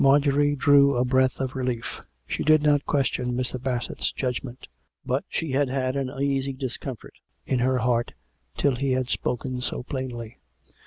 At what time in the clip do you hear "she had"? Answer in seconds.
5.29-5.69